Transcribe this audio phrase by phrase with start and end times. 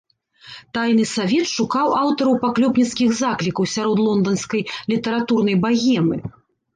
[0.75, 4.61] Тайны савет шукаў аўтараў паклёпніцкіх заклікаў сярод лонданскай
[4.95, 6.17] літаратурнай багемы.